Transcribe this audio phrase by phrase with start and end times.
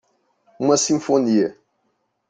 [0.59, 1.55] Uma sinfonia.